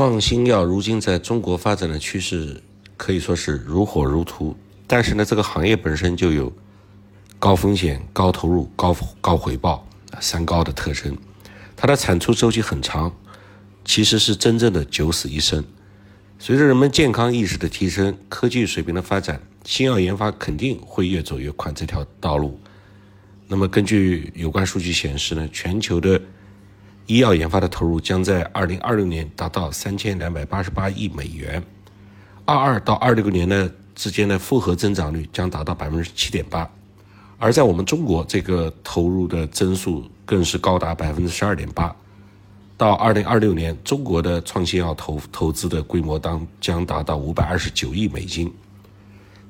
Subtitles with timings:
[0.00, 2.62] 创新药如今在中国发展的趋势
[2.96, 6.50] 可以说是如火如荼，但是呢，这个行业本身就有
[7.38, 9.86] 高风险、高投入、高高回报
[10.18, 11.14] 三高的特征，
[11.76, 13.14] 它的产出周期很长，
[13.84, 15.62] 其实是真正的九死一生。
[16.38, 22.58] 随着人们健康意识的提升，科技水平的发展，新药研发肯定会越走越宽这条道路。
[23.46, 26.18] 那么，根据有关数据显示呢，全球的
[27.10, 31.60] 医药研发的投入将在二零二六年达到三千两百八十八亿美元，
[32.44, 36.70] 二二到二六年呢之间的复合增长率将达到百分之七点八，
[37.36, 41.92] 而在我们中国，这个投入的增速更是高达百分之十二点八。
[42.76, 48.48] 到二零二六年，中国的创新药投投资的规模当将达到五百二十九亿美金。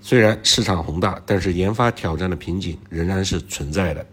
[0.00, 4.06] 虽然市场宏大，但是研发挑战的瓶颈仍然是存在的。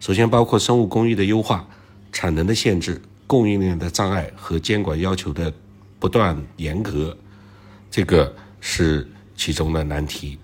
[0.00, 1.64] 首先，包括生物工艺的优化、
[2.12, 5.52] 产能的限制、供应链的障碍和监管要求的
[5.98, 7.16] 不断严格，
[7.90, 10.38] 这个是其中的难题。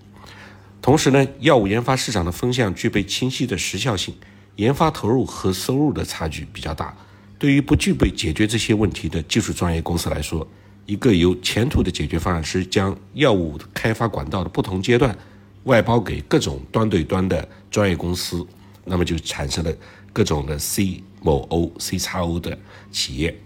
[0.81, 4.15] 同时呢，药物研发市场的风向具备清晰的时效性，
[4.55, 6.95] 研发投入和收入的差距比较大。
[7.37, 10.47] 对于不具备解决这些问题的技术专业公司来说，
[10.85, 15.15] 一个有前途的解决方案是将药物开发管道的不同阶段
[15.65, 18.47] 外包给各种端对端的专业公司，
[18.85, 19.71] 那么就产生了
[20.13, 22.57] 各种的 C 某 O、C 叉 O 的
[22.91, 23.37] 企业。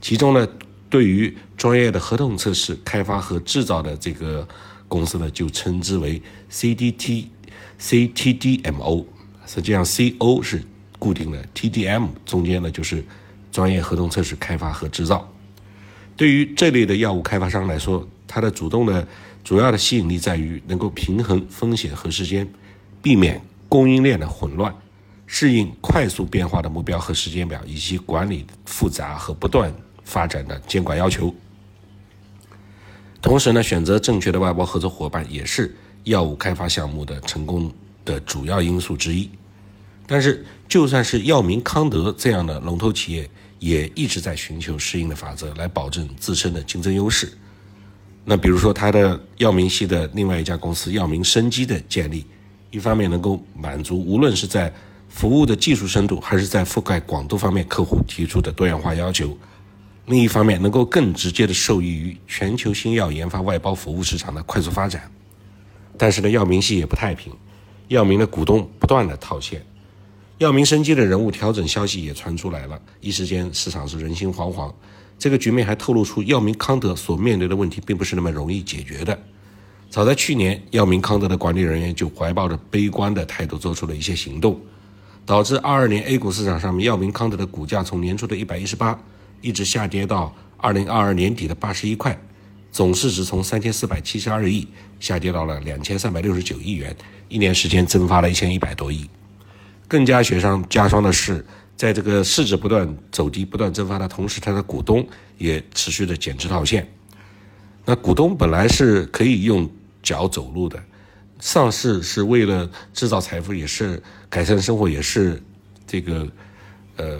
[0.00, 0.48] 其中呢，
[0.88, 4.46] 对于专业的合同测试、开发和制造的这个
[4.86, 7.26] 公司呢，就称之为 CDT、
[7.80, 9.04] CTDMO。
[9.46, 10.62] 实际上，CO 是
[10.98, 13.04] 固定的，TDM 中间呢就是
[13.50, 15.32] 专业合同测试、开发和制造。
[16.16, 19.06] 对于这类的药物开发商来说，它的主动的
[19.42, 22.46] 主要的吸引力在于能够平衡风险和时间，
[23.00, 24.74] 避免供应链的混乱，
[25.28, 31.32] 适应快速变化的目标和时间表，以及管理复杂和不断发展的监管要求。
[33.22, 37.72] 同时呢，选择正确的外包合作伙伴也是药物开发项目的成功
[38.04, 39.30] 的主要因素之一。
[40.08, 43.30] 但是，就算是药明康德这样的龙头企业。
[43.60, 47.32] 也一直在寻求适应的法则来保证自身的竞争优势。
[48.24, 52.24] 那比如说，它的药明系的另外一家公司药明生机的建立，
[52.70, 54.72] 一方面能够满足无论是在
[55.18, 59.26] 服务的技术深度，还是在覆盖广度方面客户提出的多样化要求；
[60.06, 65.10] 另一方面，能够更直接的受益于全球新药研发外包服务市场的快速发展。
[65.96, 67.32] 但是呢，药明系也不太平，
[67.88, 69.60] 药明的股东不断的套现。
[70.38, 74.72] 药明生机的人物调整消息也传出来了，一时间市场是人心惶惶。
[75.18, 79.18] 这个局面还透露出药明康德所面对的问题并不是那么容易解决的。
[79.90, 84.56] 早在去年，药明康德的管理人员就怀抱着悲观的态度做出了一些行动，
[85.28, 88.98] 导致二二年 A 股市场上面药明康德的股价从年初的一百一十八
[89.42, 92.18] 一直下跌到二零二二年底的八十一块，
[92.72, 94.66] 总市值从三千四百七十二亿
[94.98, 96.96] 下跌到了两千三百六十九亿元，
[97.28, 99.06] 一年时间蒸发了一千一百多亿。
[99.86, 101.44] 更加雪上加霜的是，
[101.76, 105.06] 在这个市值不断走低、不断蒸发的同时，它的股东
[105.36, 106.90] 也持续的减持套现。
[107.84, 109.68] 那股东本来是可以用
[110.02, 110.82] 脚走路的，
[111.40, 115.42] 上市是为了制造财富，也是改善生活，也是
[115.86, 116.28] 这个
[116.96, 117.18] 呃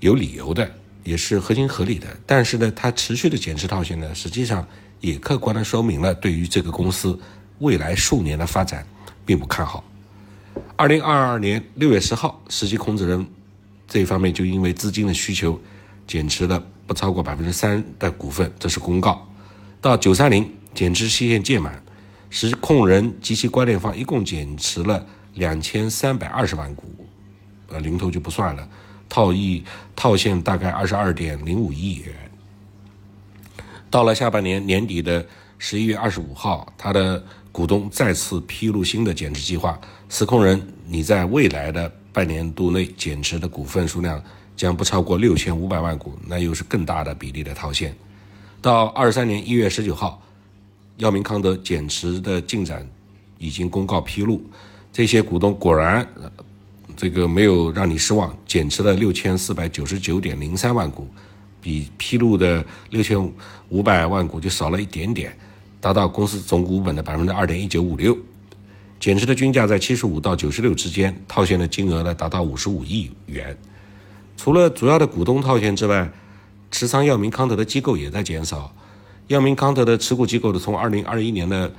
[0.00, 0.68] 有理由的，
[1.04, 2.06] 也是合情合理的。
[2.26, 4.66] 但是呢，它持续的减持套现呢，实际上
[5.00, 7.18] 也客观的说明了对于这个公司
[7.60, 8.86] 未来数年的发展
[9.24, 9.84] 并不看好。
[10.74, 13.26] 二零二二年六月十号，实际控制人
[13.86, 15.58] 这一方面就因为资金的需求，
[16.06, 19.26] 减持了不超过百分之三的股份，这是公告。
[19.80, 21.82] 到九三零减持期限届满，
[22.36, 26.84] 实控人及其关联方一共减持了两千三百二十万股，
[27.68, 28.68] 呃，零头就不算了，
[29.08, 29.64] 套亿
[29.94, 32.14] 套现大概二十二点零五亿元。
[33.90, 35.24] 到了下半年年底的
[35.58, 37.24] 十一月二十五号，他的。
[37.56, 39.80] 股东再次披露新的减持计划，
[40.10, 44.22] 实控人你在未来的半年度内减持的股份数量
[44.54, 47.96] 将不超过六千五百万股，那又是更大的比例的套现。
[48.60, 50.22] 到二三年一月十九号，
[50.98, 52.88] 药明康德减持的进展
[53.38, 54.42] 已经公告披露，
[54.92, 56.06] 这些股东果然
[56.96, 61.06] 这个没有让你失望，减持了六千四百九十九点零三万股，
[61.60, 63.30] 比披露的六千
[63.68, 65.36] 五百万股就少了一点点。
[65.78, 68.16] 达到公司总股本的百分之二点一九五六，
[68.98, 73.56] 减持的均价在七十五到九十六之间，套现的金额呢达到五十五亿元。
[74.36, 76.10] 除了主要的股东套现之外，
[76.70, 78.74] 持仓药明康德的机构也在减少。
[79.28, 81.72] 药明康德的持股机构的从二零二一年的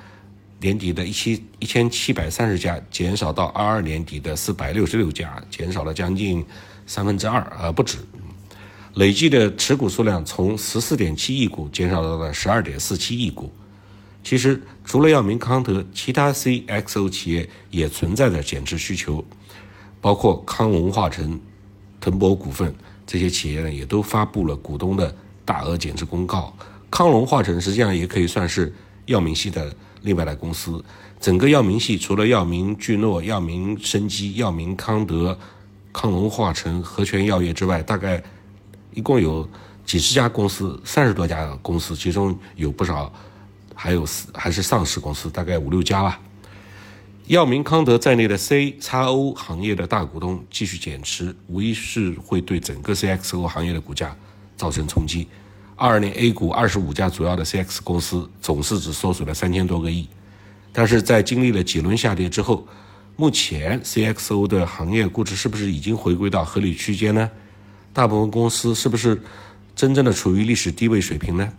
[0.59, 6.45] 年底的一七一千七百三十家，减少到二二年底的四百六十六家，减少了将近
[6.85, 7.99] 三分之二，呃不止。
[8.95, 13.49] 累计的持股数量从十四点七亿股减少到了十二点四七亿股。
[14.23, 19.23] 其实，除了药明康德，其他 CXO 企业也存在着减持需求，
[20.01, 21.39] 包括康龙化成、
[22.01, 25.15] 腾博股份这些企业呢，也都发布了股东的
[25.45, 26.53] 大额减持公告。
[26.89, 28.73] 康龙化成实际上也可以算是
[29.05, 30.83] 药明系的另外的公司。
[31.19, 35.37] 整个药明系除了药明巨诺、药明生机、药明康德、
[35.91, 38.23] 康龙化成、和泉药业之外，大概
[38.93, 39.47] 一共有
[39.85, 43.11] 几十家公司，三十多家公司，其中有不少。
[43.79, 46.19] 还有还是上市公司，大概五六家吧。
[47.27, 54.17] 药明康德在内的 CXO 行业的大股东继续减持，无疑是会对整个 CXO 行业的股价
[54.55, 55.27] 造成冲击。
[55.77, 60.09] 二二年 A 股二十五家主要的 CX 公司总市值缩水了三千多个亿，
[60.73, 62.67] 但是在经历了几轮下跌之后，
[63.15, 67.29] 目前 CXO 的行业估值是不是已经回归到合理区间呢？
[67.93, 69.21] 大部分公司是不是
[69.75, 71.53] 真正的处于历史低位水平呢？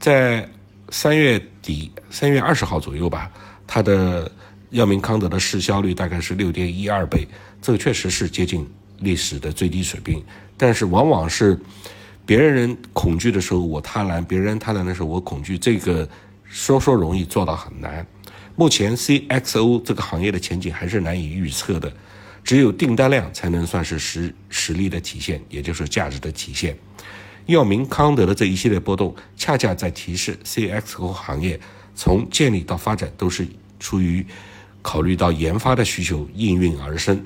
[0.00, 0.48] 在
[0.90, 3.30] 三月底，三月二十号左右吧，
[3.68, 4.30] 它的
[4.70, 7.26] 药明康德的市销率大概是六点一二倍，
[7.62, 8.68] 这个确实是接近
[8.98, 10.20] 历史的最低水平。
[10.56, 11.58] 但是往往是
[12.26, 16.06] 别人恐惧的时候我贪婪，别人贪婪的时候我恐惧，这个
[16.42, 18.04] 说说容易做到很难。
[18.56, 21.92] 目前 CXO 这个行业的前景还是难以预测的，
[22.42, 26.76] 只有订单量才能算是实实力的体现，也就是价值的体现。
[27.46, 31.60] 药明康德的这一系列波动，恰恰在提示 CXO 行业
[31.94, 33.46] 从建立到发展都是
[33.78, 34.26] 出于
[34.82, 37.24] 考虑到研发的需求应运而生。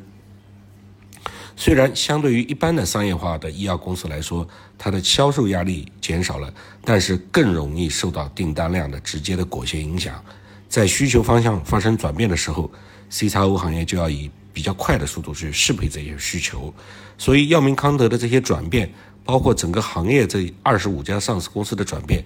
[1.60, 4.48] 虽然相对于一般的商业化的医药公司来说，
[4.78, 6.50] 它的销售压力减少了，
[6.86, 10.24] 但是更容易受到订单量的直接的裹挟影响。
[10.70, 12.72] 在需求方向发生转变的时候
[13.10, 16.72] ，CXO 行业就要以比较快的速度去适配这些需求。
[17.18, 18.90] 所以，药明康德的这些转变。
[19.22, 22.24] 包括整个行业这二十五家上市公司的转变，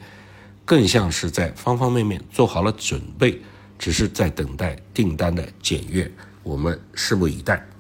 [0.65, 3.43] 更像是在方方面面做好了准备，
[3.81, 6.09] 只是在等待订单的检阅。
[6.45, 7.74] 我们拭目以待。